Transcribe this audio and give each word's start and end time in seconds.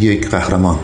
یک 0.00 0.28
قهرمان. 0.28 0.78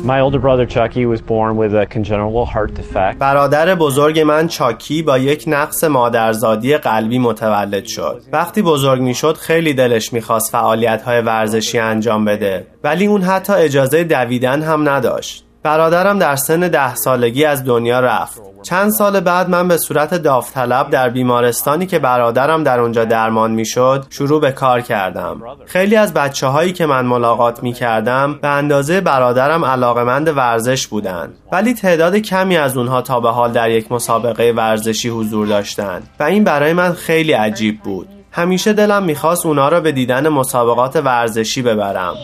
My 0.00 0.20
older 0.20 0.38
brother 0.38 0.66
Chucky 0.66 1.06
was 1.06 1.20
born 1.20 1.56
with 1.56 1.74
a 1.74 1.86
congenital 1.86 2.46
heart 2.46 2.74
defect. 2.74 3.18
برادر 3.18 3.74
بزرگ 3.74 4.20
من 4.20 4.48
چاکی 4.48 5.02
با 5.02 5.18
یک 5.18 5.44
نقص 5.46 5.84
مادرزادی 5.84 6.76
قلبی 6.76 7.18
متولد 7.18 7.84
شد. 7.84 8.22
وقتی 8.32 8.62
بزرگ 8.62 9.00
می‌شد 9.00 9.36
خیلی 9.36 9.74
دلش 9.74 10.12
می‌خواست 10.12 10.52
فعالیت 10.52 11.02
های 11.02 11.20
ورزشی 11.20 11.78
انجام 11.78 12.24
بده 12.24 12.66
ولی 12.84 13.06
اون 13.06 13.22
حتی 13.22 13.52
اجازه 13.52 14.04
دویدن 14.04 14.62
هم 14.62 14.88
نداشت. 14.88 15.44
برادرم 15.62 16.18
در 16.18 16.36
سن 16.36 16.60
ده 16.60 16.94
سالگی 16.94 17.44
از 17.44 17.64
دنیا 17.64 18.00
رفت. 18.00 18.40
چند 18.62 18.90
سال 18.90 19.20
بعد 19.20 19.50
من 19.50 19.68
به 19.68 19.76
صورت 19.76 20.14
داوطلب 20.14 20.90
در 20.90 21.08
بیمارستانی 21.08 21.86
که 21.86 21.98
برادرم 21.98 22.64
در 22.64 22.80
اونجا 22.80 23.04
درمان 23.04 23.50
می‌شد 23.50 24.06
شروع 24.10 24.40
به 24.40 24.52
کار 24.52 24.80
کردم. 24.80 25.42
خیلی 25.66 25.96
از 25.96 26.14
بچه 26.14 26.46
هایی 26.46 26.72
که 26.72 26.86
من 26.86 27.06
ملاقات 27.06 27.62
می 27.62 27.72
کردم 27.72 28.38
به 28.42 28.48
اندازه 28.48 29.00
برادرم 29.00 29.64
علاقمند 29.64 30.36
ورزش 30.36 30.86
بودند 30.86 31.34
ولی 31.52 31.74
تعداد 31.74 32.16
کمی 32.16 32.56
از 32.56 32.76
اونها 32.76 33.02
تا 33.02 33.20
به 33.20 33.30
حال 33.30 33.52
در 33.52 33.70
یک 33.70 33.92
مسابقه 33.92 34.52
ورزشی 34.56 35.08
حضور 35.08 35.46
داشتند 35.46 36.08
و 36.20 36.22
این 36.22 36.44
برای 36.44 36.72
من 36.72 36.92
خیلی 36.92 37.32
عجیب 37.32 37.82
بود. 37.82 38.08
همیشه 38.32 38.72
دلم 38.72 39.02
می‌خواست 39.02 39.46
اونا 39.46 39.68
را 39.68 39.80
به 39.80 39.92
دیدن 39.92 40.28
مسابقات 40.28 40.96
ورزشی 40.96 41.62
ببرم. 41.62 42.14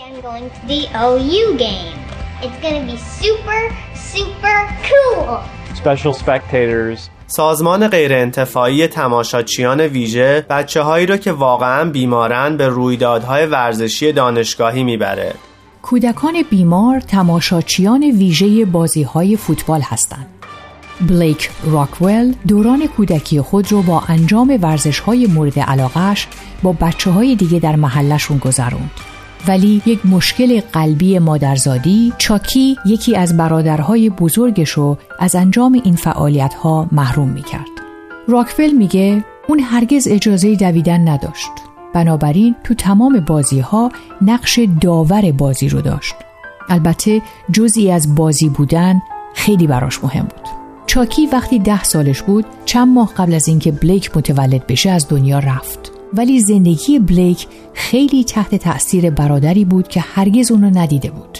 It's 2.40 2.58
gonna 2.62 2.86
be 2.86 2.96
super, 2.96 3.60
super 4.12 4.58
cool. 4.88 5.40
Special 5.74 6.12
spectators. 6.12 7.10
سازمان 7.26 7.88
غیرانتفاعی 7.88 8.86
تماشاچیان 8.86 9.80
ویژه 9.80 10.46
بچه 10.50 10.82
هایی 10.82 11.06
را 11.06 11.16
که 11.16 11.32
واقعا 11.32 11.90
بیمارن 11.90 12.56
به 12.56 12.68
رویدادهای 12.68 13.46
ورزشی 13.46 14.12
دانشگاهی 14.12 14.84
می‌بره 14.84 15.34
کودکان 15.82 16.42
بیمار 16.50 17.00
تماشاچیان 17.00 18.02
ویژه 18.02 18.64
بازی 18.64 19.02
های 19.02 19.36
فوتبال 19.36 19.80
هستند. 19.80 20.26
بلیک 21.00 21.50
راکول 21.64 22.34
دوران 22.48 22.86
کودکی 22.86 23.40
خود 23.40 23.72
را 23.72 23.80
با 23.80 24.02
انجام 24.08 24.58
ورزش 24.62 24.98
های 24.98 25.26
مورد 25.26 25.58
علاقش 25.58 26.28
با 26.62 26.72
بچه 26.72 27.10
های 27.10 27.36
دیگه 27.36 27.58
در 27.58 27.76
محلشون 27.76 28.38
گذروند. 28.38 28.90
ولی 29.48 29.82
یک 29.86 30.06
مشکل 30.06 30.60
قلبی 30.60 31.18
مادرزادی 31.18 32.12
چاکی 32.18 32.76
یکی 32.86 33.16
از 33.16 33.36
برادرهای 33.36 34.10
بزرگش 34.10 34.70
رو 34.70 34.98
از 35.18 35.34
انجام 35.34 35.80
این 35.84 35.96
فعالیت 35.96 36.54
ها 36.54 36.88
محروم 36.92 37.28
می 37.28 37.42
کرد. 37.42 37.68
راکفل 38.28 38.70
میگه 38.70 39.24
اون 39.48 39.60
هرگز 39.60 40.08
اجازه 40.10 40.56
دویدن 40.56 41.08
نداشت. 41.08 41.50
بنابراین 41.94 42.56
تو 42.64 42.74
تمام 42.74 43.20
بازی 43.20 43.60
ها 43.60 43.92
نقش 44.22 44.60
داور 44.80 45.32
بازی 45.32 45.68
رو 45.68 45.80
داشت. 45.80 46.14
البته 46.68 47.22
جزئی 47.52 47.90
از 47.90 48.14
بازی 48.14 48.48
بودن 48.48 49.02
خیلی 49.34 49.66
براش 49.66 50.04
مهم 50.04 50.22
بود. 50.22 50.48
چاکی 50.86 51.26
وقتی 51.26 51.58
ده 51.58 51.84
سالش 51.84 52.22
بود 52.22 52.44
چند 52.64 52.88
ماه 52.88 53.14
قبل 53.14 53.34
از 53.34 53.48
اینکه 53.48 53.72
بلیک 53.72 54.16
متولد 54.16 54.66
بشه 54.66 54.90
از 54.90 55.08
دنیا 55.08 55.38
رفت. 55.38 55.87
ولی 56.14 56.40
زندگی 56.40 56.98
بلیک 56.98 57.46
خیلی 57.74 58.24
تحت 58.24 58.54
تأثیر 58.54 59.10
برادری 59.10 59.64
بود 59.64 59.88
که 59.88 60.00
هرگز 60.00 60.50
اونو 60.50 60.70
ندیده 60.78 61.10
بود. 61.10 61.38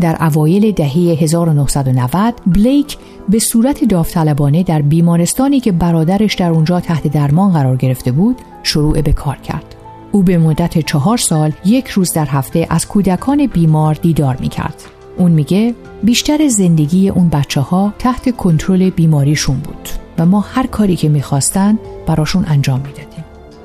در 0.00 0.24
اوایل 0.24 0.72
دهه 0.72 0.92
1990 0.92 2.34
بلیک 2.46 2.96
به 3.28 3.38
صورت 3.38 3.84
داوطلبانه 3.84 4.62
در 4.62 4.82
بیمارستانی 4.82 5.60
که 5.60 5.72
برادرش 5.72 6.34
در 6.34 6.50
اونجا 6.50 6.80
تحت 6.80 7.06
درمان 7.06 7.52
قرار 7.52 7.76
گرفته 7.76 8.12
بود 8.12 8.36
شروع 8.62 9.00
به 9.00 9.12
کار 9.12 9.36
کرد. 9.36 9.74
او 10.12 10.22
به 10.22 10.38
مدت 10.38 10.78
چهار 10.78 11.16
سال 11.16 11.52
یک 11.64 11.88
روز 11.88 12.12
در 12.12 12.26
هفته 12.26 12.66
از 12.70 12.86
کودکان 12.86 13.46
بیمار 13.46 13.94
دیدار 13.94 14.36
می 14.40 14.48
کرد. 14.48 14.82
اون 15.18 15.30
میگه 15.30 15.74
بیشتر 16.02 16.48
زندگی 16.48 17.08
اون 17.08 17.28
بچه 17.28 17.60
ها 17.60 17.94
تحت 17.98 18.36
کنترل 18.36 18.90
بیماریشون 18.90 19.56
بود 19.56 19.88
و 20.18 20.26
ما 20.26 20.40
هر 20.40 20.66
کاری 20.66 20.96
که 20.96 21.08
می‌خواستن 21.08 21.78
براشون 22.06 22.44
انجام 22.48 22.80
می‌دادیم. 22.80 23.15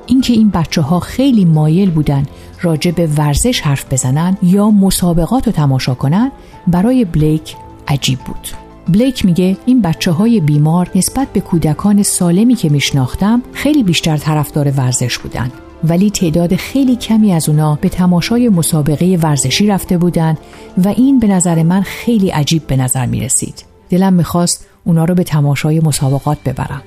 اینکه 0.08 0.34
این 0.34 0.50
بچه 0.50 0.82
ها 0.82 1.00
خیلی 1.00 1.46
مایل 1.46 1.92
بودن 1.92 2.26
راجع 2.62 2.92
به 2.92 3.08
ورزش 3.08 3.62
حرف 3.62 3.94
بزنن 3.94 4.38
یا 4.44 4.72
مسابقات 4.72 5.48
رو 5.48 5.54
تماشا 5.54 5.94
کنن 5.94 6.32
برای 6.68 7.06
بلیک 7.06 7.56
عجیب 7.88 8.20
بود 8.20 8.48
بلیک 8.90 9.26
میگه 9.26 9.58
این 9.66 9.82
بچه 9.82 10.12
های 10.12 10.40
بیمار 10.40 10.90
نسبت 10.96 11.28
به 11.34 11.40
کودکان 11.40 12.04
سالمی 12.04 12.56
که 12.56 12.70
میشناختم 12.70 13.42
خیلی 13.54 13.84
بیشتر 13.84 14.18
طرفدار 14.18 14.72
ورزش 14.72 15.18
بودن 15.18 15.52
ولی 15.84 16.10
تعداد 16.10 16.56
خیلی 16.56 16.96
کمی 16.96 17.34
از 17.34 17.50
اونا 17.50 17.78
به 17.82 17.90
تماشای 17.90 18.50
مسابقه 18.50 19.20
ورزشی 19.22 19.68
رفته 19.68 19.98
بودن 19.98 20.38
و 20.84 20.88
این 20.88 21.20
به 21.20 21.28
نظر 21.28 21.64
من 21.64 21.82
خیلی 21.82 22.30
عجیب 22.30 22.68
به 22.68 22.78
نظر 22.78 23.06
می 23.06 23.22
رسید. 23.22 23.64
دلم 23.90 24.14
می‌خواست 24.14 24.68
اونا 24.84 25.06
رو 25.06 25.16
به 25.16 25.24
تماشای 25.24 25.80
مسابقات 25.80 26.38
ببرم. 26.46 26.82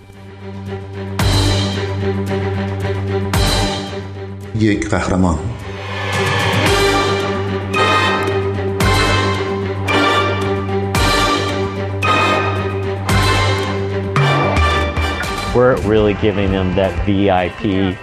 یک 4.58 4.88
قهرمان. 4.88 5.38
We're 15.54 15.76
really 15.76 16.14
giving 16.14 16.50
them 16.50 16.68
that 16.76 16.92
VIP 17.06 17.94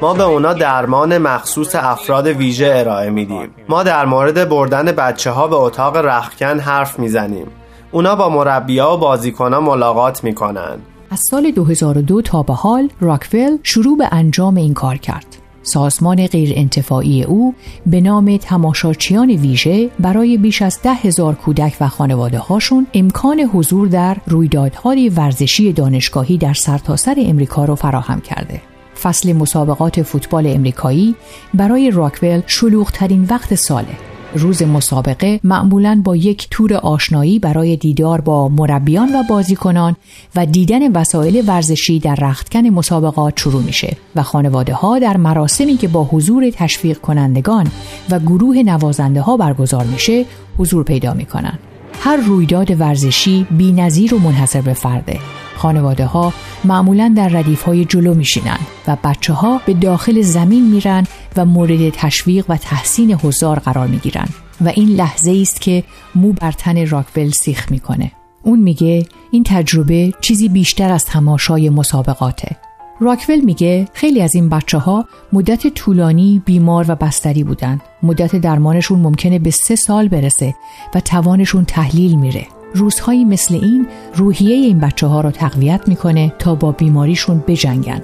ما 0.00 0.14
به 0.14 0.22
اونا 0.22 0.52
درمان 0.52 1.18
مخصوص 1.18 1.74
افراد 1.74 2.26
ویژه 2.26 2.72
ارائه 2.76 3.10
میدیم. 3.10 3.50
ما 3.68 3.82
در 3.82 4.06
مورد 4.06 4.48
بردن 4.48 4.84
بچه 4.84 5.30
ها 5.30 5.48
به 5.48 5.56
اتاق 5.56 5.96
رخکن 5.96 6.58
حرف 6.60 6.98
می‌زنیم. 6.98 7.46
اونا 7.92 8.16
با 8.16 8.28
مربیا 8.28 8.94
و 8.94 8.96
بازیکنها 8.96 9.60
ملاقات 9.60 10.24
می‌کنن. 10.24 10.78
از 11.10 11.20
سال 11.30 11.50
2002 11.50 12.22
تا 12.22 12.42
به 12.42 12.54
حال 12.54 12.88
راکفل 13.00 13.56
شروع 13.62 13.98
به 13.98 14.08
انجام 14.12 14.56
این 14.56 14.74
کار 14.74 14.96
کرد. 14.96 15.45
سازمان 15.66 16.26
غیر 16.26 16.52
انتفاعی 16.56 17.22
او 17.22 17.54
به 17.86 18.00
نام 18.00 18.36
تماشاچیان 18.36 19.30
ویژه 19.30 19.90
برای 20.00 20.36
بیش 20.36 20.62
از 20.62 20.78
ده 20.82 20.94
هزار 20.94 21.34
کودک 21.34 21.76
و 21.80 21.88
خانواده 21.88 22.38
هاشون 22.38 22.86
امکان 22.94 23.40
حضور 23.40 23.88
در 23.88 24.16
رویدادهای 24.26 25.08
ورزشی 25.08 25.72
دانشگاهی 25.72 26.38
در 26.38 26.54
سرتاسر 26.54 27.14
سر 27.14 27.20
امریکا 27.26 27.64
را 27.64 27.74
فراهم 27.74 28.20
کرده. 28.20 28.60
فصل 29.02 29.32
مسابقات 29.32 30.02
فوتبال 30.02 30.46
امریکایی 30.46 31.14
برای 31.54 31.90
راکول 31.90 32.42
شلوغترین 32.46 33.26
وقت 33.30 33.54
ساله 33.54 34.15
روز 34.36 34.62
مسابقه 34.62 35.40
معمولا 35.44 36.00
با 36.04 36.16
یک 36.16 36.48
تور 36.50 36.74
آشنایی 36.74 37.38
برای 37.38 37.76
دیدار 37.76 38.20
با 38.20 38.48
مربیان 38.48 39.08
و 39.14 39.22
بازیکنان 39.28 39.96
و 40.36 40.46
دیدن 40.46 40.92
وسایل 40.92 41.48
ورزشی 41.48 41.98
در 41.98 42.14
رختکن 42.14 42.66
مسابقات 42.66 43.40
شروع 43.40 43.62
میشه 43.62 43.96
و 44.16 44.22
خانواده 44.22 44.74
ها 44.74 44.98
در 44.98 45.16
مراسمی 45.16 45.76
که 45.76 45.88
با 45.88 46.04
حضور 46.04 46.50
تشویق 46.50 46.98
کنندگان 46.98 47.66
و 48.10 48.18
گروه 48.18 48.56
نوازنده 48.56 49.20
ها 49.20 49.36
برگزار 49.36 49.84
میشه 49.84 50.24
حضور 50.58 50.84
پیدا 50.84 51.14
می‌کنن. 51.14 51.58
هر 52.00 52.16
رویداد 52.16 52.80
ورزشی 52.80 53.46
نظیر 53.76 54.14
و 54.14 54.18
منحصر 54.18 54.60
به 54.60 54.72
فرده. 54.72 55.18
خانواده 55.56 56.06
ها 56.06 56.32
معمولا 56.64 57.14
در 57.16 57.28
ردیف 57.28 57.62
های 57.62 57.84
جلو 57.84 58.14
میشینن 58.14 58.58
و 58.86 58.96
بچه 59.04 59.32
ها 59.32 59.60
به 59.66 59.74
داخل 59.74 60.20
زمین 60.20 60.70
میرن 60.70 61.06
و 61.36 61.44
مورد 61.44 61.90
تشویق 61.90 62.44
و 62.48 62.56
تحسین 62.56 63.12
حضار 63.12 63.58
قرار 63.58 63.86
می‌گیرن. 63.86 64.28
و 64.60 64.68
این 64.68 64.88
لحظه 64.88 65.38
است 65.42 65.60
که 65.60 65.84
مو 66.14 66.32
بر 66.32 66.52
تن 66.52 66.86
راکول 66.86 67.30
سیخ 67.30 67.70
می‌کنه. 67.70 68.12
اون 68.42 68.58
میگه 68.58 69.06
این 69.30 69.44
تجربه 69.44 70.12
چیزی 70.20 70.48
بیشتر 70.48 70.92
از 70.92 71.04
تماشای 71.04 71.70
مسابقاته. 71.70 72.56
راکول 73.00 73.40
میگه 73.40 73.88
خیلی 73.92 74.22
از 74.22 74.34
این 74.34 74.48
بچه 74.48 74.78
ها 74.78 75.04
مدت 75.32 75.66
طولانی 75.66 76.42
بیمار 76.44 76.84
و 76.88 76.94
بستری 76.94 77.44
بودن. 77.44 77.80
مدت 78.02 78.36
درمانشون 78.36 79.00
ممکنه 79.00 79.38
به 79.38 79.50
سه 79.50 79.76
سال 79.76 80.08
برسه 80.08 80.54
و 80.94 81.00
توانشون 81.00 81.64
تحلیل 81.64 82.14
میره. 82.14 82.46
روزهایی 82.76 83.24
مثل 83.24 83.54
این 83.54 83.86
روحیه 84.14 84.54
این 84.54 84.78
بچه 84.78 85.06
ها 85.06 85.20
را 85.20 85.30
تقویت 85.30 85.88
می‌کنه 85.88 86.32
تا 86.38 86.54
با 86.54 86.72
بیماریشون 86.72 87.44
بجنگن. 87.46 88.02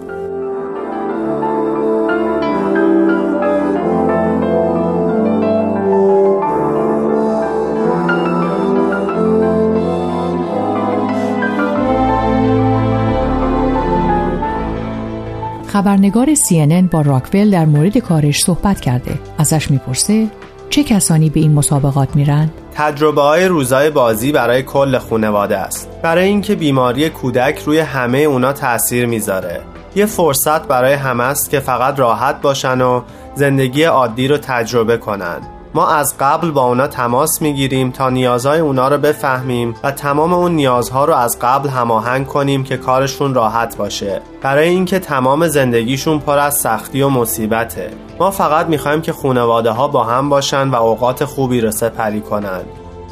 خبرنگار 15.67 16.35
CNN 16.35 16.91
با 16.91 17.01
راکول 17.01 17.51
در 17.51 17.65
مورد 17.65 17.99
کارش 17.99 18.39
صحبت 18.39 18.81
کرده. 18.81 19.19
ازش 19.39 19.71
می‌پرسه 19.71 20.29
چه 20.73 20.85
کسانی 20.85 21.31
به 21.31 21.41
این 21.41 21.53
مسابقات 21.53 22.17
میرن؟ 22.17 22.51
تجربه 22.75 23.23
های 23.23 23.45
روزای 23.45 23.91
بازی 23.91 24.33
برای 24.33 24.63
کل 24.63 24.99
خانواده 24.99 25.59
است. 25.59 25.91
برای 26.03 26.25
اینکه 26.25 26.55
بیماری 26.55 27.11
کودک 27.11 27.59
روی 27.59 27.79
همه 27.79 28.19
اونا 28.19 28.53
تاثیر 28.53 29.07
می‌ذاره. 29.07 29.61
یه 29.95 30.07
فرصت 30.07 30.69
برای 30.69 30.93
همه 30.93 31.25
است 31.25 31.51
که 31.51 31.61
فقط 31.61 31.99
راحت 31.99 32.41
باشن 32.41 32.81
و 32.81 33.03
زندگی 33.35 33.83
عادی 33.83 34.29
رو 34.29 34.39
تجربه 34.39 34.97
کنن. 34.97 35.41
ما 35.75 35.89
از 35.89 36.15
قبل 36.21 36.51
با 36.51 36.63
اونا 36.63 36.87
تماس 36.87 37.43
می‌گیریم 37.43 37.91
تا 37.91 38.11
نیازهای 38.11 38.61
اونا 38.61 38.89
رو 38.89 38.99
بفهمیم 38.99 39.75
و 39.83 39.91
تمام 39.91 40.33
اون 40.33 40.53
نیازها 40.53 41.05
رو 41.05 41.15
از 41.15 41.39
قبل 41.41 41.69
هماهنگ 41.69 42.27
کنیم 42.27 42.65
که 42.65 42.77
کارشون 42.77 43.35
راحت 43.35 43.77
باشه. 43.77 44.21
برای 44.43 44.69
اینکه 44.69 44.99
تمام 44.99 45.49
زندگیشون 45.49 46.19
پر 46.19 46.39
از 46.39 46.55
سختی 46.55 47.03
و 47.03 47.09
مصیبته. 47.09 47.91
ما 48.19 48.31
فقط 48.31 48.67
می‌خوایم 48.67 49.03
که 49.03 49.13
خانواده 49.13 49.71
ها 49.71 49.89
با 49.89 50.05
هم 50.05 50.29
باشن 50.29 50.69
و 50.69 50.75
اوقات 50.75 51.25
خوبی 51.25 51.61
رو 51.61 51.71
سپری 51.71 52.21
کنن. 52.21 52.63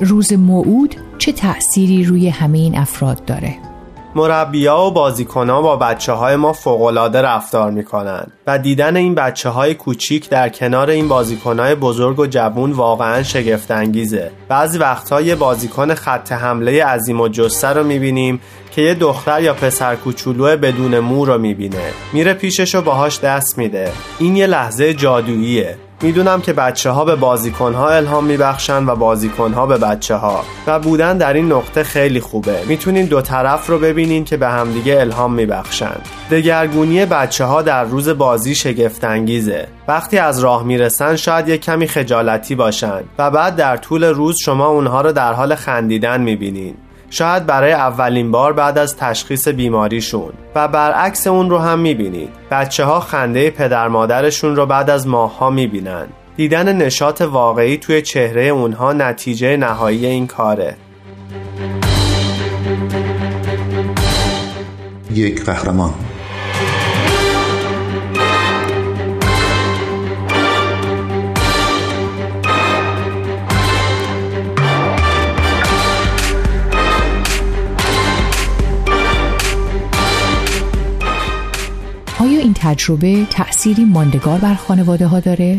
روز 0.01 0.33
موعود 0.33 0.95
چه 1.19 1.33
تأثیری 1.33 2.05
روی 2.05 2.29
همه 2.29 2.59
این 2.59 2.79
افراد 2.79 3.25
داره؟ 3.25 3.70
مربیا 4.15 4.79
و 4.81 4.91
بازیکنها 4.91 5.63
با 5.63 5.77
بچه 5.77 6.13
های 6.13 6.37
ما 6.37 6.53
فوقالعاده 6.53 7.23
رفتار 7.23 7.71
می‌کنن 7.71 8.27
و 8.47 8.59
دیدن 8.59 8.97
این 8.97 9.15
بچه 9.15 9.49
های 9.49 9.75
کوچیک 9.75 10.29
در 10.29 10.49
کنار 10.49 10.91
این 10.91 11.09
بازیکن 11.09 11.59
های 11.59 11.75
بزرگ 11.75 12.19
و 12.19 12.27
جوون 12.27 12.73
واقعا 12.73 13.23
شگفت 13.23 13.71
انگیزه 13.71 14.31
بعضی 14.49 14.79
وقتها 14.79 15.21
یه 15.21 15.35
بازیکن 15.35 15.95
خط 15.95 16.33
حمله 16.33 16.85
عظیم 16.85 17.21
و 17.21 17.29
جسته 17.29 17.69
رو 17.69 17.85
می‌بینیم 17.85 18.41
که 18.71 18.83
یه 18.83 18.95
دختر 18.95 19.43
یا 19.43 19.55
پسر 19.55 19.97
کوچولو 19.97 20.57
بدون 20.57 20.99
مو 20.99 21.25
رو 21.25 21.39
می‌بینه. 21.39 21.91
میره 22.13 22.35
پیشش 22.35 22.75
و 22.75 22.83
باهاش 22.83 23.21
دست 23.21 23.59
میده. 23.59 23.93
این 24.19 24.37
یه 24.37 24.47
لحظه 24.47 24.95
جادوییه. 24.95 25.77
می‌دونم 26.03 26.41
که 26.41 26.53
بچه 26.53 26.91
ها 26.91 27.05
به 27.05 27.17
بازیکن 27.17 27.75
ها 27.75 27.91
الهام 27.91 28.25
میبخشن 28.25 28.87
و 28.87 28.97
بازیکن 28.97 29.53
ها 29.53 29.67
به 29.67 29.79
بچه 29.79 30.15
ها 30.15 30.45
و 30.67 30.79
بودن 30.79 31.19
در 31.19 31.33
این 31.33 31.53
نقطه 31.53 31.83
خیلی 31.83 32.21
خوبه. 32.21 32.61
می‌تونین 32.69 33.07
دو 33.07 33.21
طرف 33.21 33.67
رو 33.67 33.79
ببینین 33.79 34.25
که 34.25 34.37
به 34.37 34.49
همدیگه 34.49 35.01
الهام 35.01 35.35
میبخشن. 35.35 35.97
دگرگونی 36.31 37.07
بچه 37.07 37.45
ها 37.45 37.63
در 37.63 37.85
روز 37.85 38.09
بازی 38.09 38.55
شگفتانگیزه. 38.55 39.69
وقتی 39.89 40.19
از 40.19 40.41
راه 40.41 40.65
می‌رسن 40.65 41.17
شاید 41.17 41.49
یک 41.49 41.61
کمی 41.61 41.89
خجالتی 41.89 42.55
باشن 42.55 43.01
و 43.19 43.31
بعد 43.31 43.57
در 43.57 43.77
طول 43.77 44.05
روز 44.05 44.37
شما 44.45 44.67
اونها 44.67 45.01
رو 45.01 45.13
در 45.13 45.33
حال 45.33 45.55
خندیدن 45.55 46.21
می‌بینین. 46.21 46.75
شاید 47.11 47.47
برای 47.47 47.73
اولین 47.73 48.31
بار 48.31 48.53
بعد 48.53 48.79
از 48.79 48.97
تشخیص 48.97 49.49
بیماریشون. 49.49 50.33
و 50.55 50.69
برعکس 50.69 51.27
اون 51.27 51.51
رو 51.51 51.59
هم 51.59 51.79
می‌بینید. 51.79 52.31
بچه 52.51 52.85
ها 52.85 53.01
خنده 53.01 53.51
پدر 53.51 53.89
مادرشون 53.89 54.57
رو 54.57 54.67
بعد 54.67 54.91
از 54.91 55.07
ماه 55.07 55.39
ها 55.39 55.51
می‌بینن. 55.51 56.07
دیدن 56.37 56.77
نشاط 56.77 57.21
واقعی 57.21 57.77
توی 57.77 58.03
چهره 58.03 58.43
اونها 58.43 58.93
نتیجه 58.93 59.57
نهایی 59.57 60.07
این 60.07 60.27
کاره. 60.27 60.77
یک 65.15 65.45
قهرمان. 65.45 65.95
تجربه 82.71 83.27
تأثیری 83.31 83.85
ماندگار 83.85 84.39
بر 84.39 84.55
خانواده 84.55 85.07
ها 85.07 85.21
داره؟ 85.21 85.59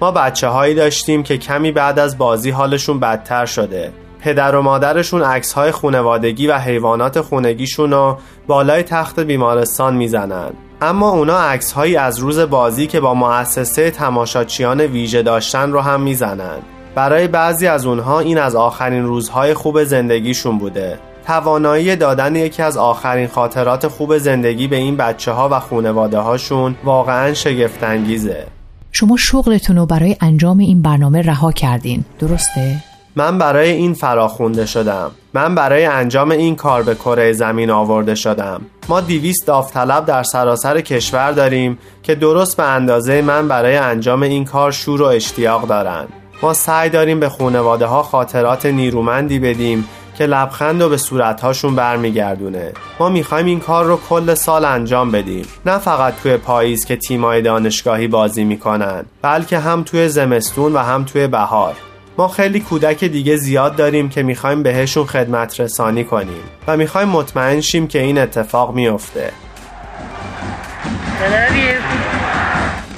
ما 0.00 0.10
بچه 0.10 0.48
هایی 0.48 0.74
داشتیم 0.74 1.22
که 1.22 1.38
کمی 1.38 1.72
بعد 1.72 1.98
از 1.98 2.18
بازی 2.18 2.50
حالشون 2.50 3.00
بدتر 3.00 3.46
شده. 3.46 3.92
پدر 4.20 4.54
و 4.54 4.62
مادرشون 4.62 5.22
عکس 5.22 5.52
های 5.52 5.70
خونوادگی 5.70 6.46
و 6.46 6.58
حیوانات 6.58 7.20
خونگیشون 7.20 7.90
رو 7.90 8.18
بالای 8.46 8.82
تخت 8.82 9.20
بیمارستان 9.20 9.96
می‌زنن. 9.96 10.50
اما 10.80 11.10
اونا 11.10 11.38
عکس 11.38 11.72
هایی 11.72 11.96
از 11.96 12.18
روز 12.18 12.38
بازی 12.38 12.86
که 12.86 13.00
با 13.00 13.14
مؤسسه 13.14 13.90
تماشاچیان 13.90 14.80
ویژه 14.80 15.22
داشتن 15.22 15.72
رو 15.72 15.80
هم 15.80 16.00
می‌زنن. 16.00 16.58
برای 16.94 17.28
بعضی 17.28 17.66
از 17.66 17.86
اونها 17.86 18.20
این 18.20 18.38
از 18.38 18.56
آخرین 18.56 19.04
روزهای 19.04 19.54
خوب 19.54 19.84
زندگیشون 19.84 20.58
بوده. 20.58 20.98
توانایی 21.26 21.96
دادن 21.96 22.36
یکی 22.36 22.62
از 22.62 22.76
آخرین 22.76 23.28
خاطرات 23.28 23.88
خوب 23.88 24.18
زندگی 24.18 24.68
به 24.68 24.76
این 24.76 24.96
بچه 24.96 25.32
ها 25.32 25.48
و 25.52 25.60
خونواده 25.60 26.18
هاشون 26.18 26.76
واقعا 26.84 27.34
شگفتانگیزه. 27.34 28.46
شما 28.92 29.16
شغلتون 29.16 29.76
رو 29.76 29.86
برای 29.86 30.16
انجام 30.20 30.58
این 30.58 30.82
برنامه 30.82 31.22
رها 31.22 31.52
کردین. 31.52 32.04
درسته؟ 32.18 32.76
من 33.16 33.38
برای 33.38 33.70
این 33.70 33.94
فراخونده 33.94 34.66
شدم. 34.66 35.10
من 35.34 35.54
برای 35.54 35.84
انجام 35.84 36.30
این 36.30 36.56
کار 36.56 36.82
به 36.82 36.94
کره 36.94 37.32
زمین 37.32 37.70
آورده 37.70 38.14
شدم. 38.14 38.60
ما 38.88 39.00
دیویست 39.00 39.46
داوطلب 39.46 40.04
در 40.04 40.22
سراسر 40.22 40.80
کشور 40.80 41.32
داریم 41.32 41.78
که 42.02 42.14
درست 42.14 42.56
به 42.56 42.62
اندازه 42.62 43.22
من 43.22 43.48
برای 43.48 43.76
انجام 43.76 44.22
این 44.22 44.44
کار 44.44 44.72
شور 44.72 45.02
و 45.02 45.04
اشتیاق 45.04 45.66
دارند 45.66 46.08
ما 46.42 46.54
سعی 46.54 46.90
داریم 46.90 47.20
به 47.20 47.28
خونواده 47.28 47.86
ها 47.86 48.02
خاطرات 48.02 48.66
نیرومندی 48.66 49.38
بدیم 49.38 49.88
که 50.20 50.26
لبخند 50.26 50.82
و 50.82 50.88
به 50.88 50.96
صورتهاشون 50.96 51.76
برمیگردونه. 51.76 52.72
ما 52.98 53.08
می‌خوایم 53.08 53.46
این 53.46 53.60
کار 53.60 53.84
رو 53.84 54.00
کل 54.08 54.34
سال 54.34 54.64
انجام 54.64 55.10
بدیم. 55.10 55.46
نه 55.66 55.78
فقط 55.78 56.14
توی 56.22 56.36
پاییز 56.36 56.84
که 56.84 56.96
تیمای 56.96 57.42
دانشگاهی 57.42 58.08
بازی 58.08 58.44
می‌کنن 58.44 59.04
بلکه 59.22 59.58
هم 59.58 59.82
توی 59.82 60.08
زمستون 60.08 60.72
و 60.72 60.78
هم 60.78 61.04
توی 61.04 61.26
بهار. 61.26 61.76
ما 62.18 62.28
خیلی 62.28 62.60
کودک 62.60 63.04
دیگه 63.04 63.36
زیاد 63.36 63.76
داریم 63.76 64.08
که 64.08 64.22
می‌خوایم 64.22 64.62
بهشون 64.62 65.06
خدمت 65.06 65.60
رسانی 65.60 66.04
کنیم 66.04 66.42
و 66.66 66.76
می‌خوایم 66.76 67.08
مطمئن 67.08 67.60
شیم 67.60 67.86
که 67.86 67.98
این 67.98 68.18
اتفاق 68.18 68.74
میفته 68.74 69.30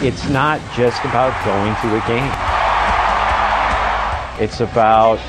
It's 0.09 0.25
not 0.41 0.59
just 0.81 1.01
about 1.11 1.35
going 1.49 1.75
to 1.83 1.89
a 2.01 2.03
game. 2.11 2.33
It's 4.45 4.61
about 4.71 5.21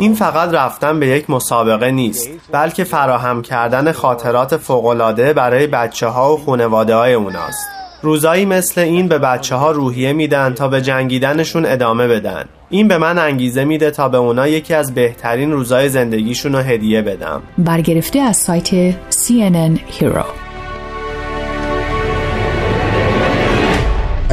این 0.00 0.14
فقط 0.14 0.54
رفتن 0.54 1.00
به 1.00 1.06
یک 1.06 1.30
مسابقه 1.30 1.90
نیست 1.90 2.30
بلکه 2.52 2.84
فراهم 2.84 3.42
کردن 3.42 3.92
خاطرات 3.92 4.56
فوقالعاده 4.56 5.32
برای 5.32 5.66
بچه 5.66 6.06
ها 6.06 6.34
و 6.34 6.44
خانواده 6.44 6.94
های 6.94 7.14
اوناست. 7.14 7.68
روزایی 8.02 8.44
مثل 8.44 8.80
این 8.80 9.08
به 9.08 9.18
بچه 9.18 9.54
ها 9.54 9.70
روحیه 9.70 10.12
میدن 10.12 10.54
تا 10.54 10.68
به 10.68 10.82
جنگیدنشون 10.82 11.66
ادامه 11.66 12.08
بدن. 12.08 12.44
این 12.70 12.88
به 12.88 12.98
من 12.98 13.18
انگیزه 13.18 13.64
میده 13.64 13.90
تا 13.90 14.08
به 14.08 14.18
اونا 14.18 14.48
یکی 14.48 14.74
از 14.74 14.94
بهترین 14.94 15.52
روزای 15.52 15.88
زندگیشون 15.88 16.52
رو 16.52 16.58
هدیه 16.58 17.02
بدم. 17.02 17.42
برگرفته 17.58 18.18
از 18.18 18.36
سایت 18.36 18.92
CNN 19.10 19.78
Hero. 19.98 20.43